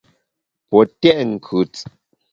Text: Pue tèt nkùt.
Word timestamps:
Pue 0.67 0.83
tèt 1.01 1.19
nkùt. 1.31 1.73